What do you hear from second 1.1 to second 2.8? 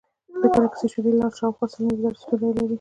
لار شاوخوا سل ملیارده ستوري لري.